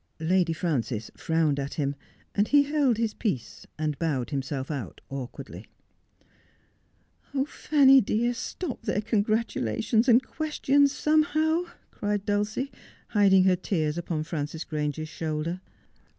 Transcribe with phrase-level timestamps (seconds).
[0.19, 1.93] Lady Frances frowned at him,
[2.33, 5.67] and he held his peace, and bowed himself out awkwardly.'
[7.45, 12.71] Fanny dear, stop their congratulations and questions some how,' cried Dulcie,
[13.09, 15.61] hiding her tears upon Frances Grange's shoulder.